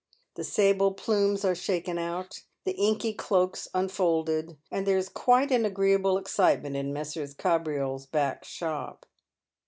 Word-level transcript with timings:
The 0.33 0.43
sable 0.43 0.93
plumes 0.93 1.45
are 1.45 1.53
shaken 1.53 1.99
out, 1.99 2.41
the 2.63 2.71
inky 2.71 3.13
cloaks 3.13 3.67
unfolded, 3.71 4.57
and 4.71 4.87
there 4.87 4.97
is 4.97 5.09
quite 5.09 5.51
an 5.51 5.63
agreeable 5.63 6.17
excitement 6.17 6.75
in 6.75 6.91
Messrs. 6.91 7.35
Kabriole's 7.35 8.07
back 8.07 8.43
shop. 8.43 9.05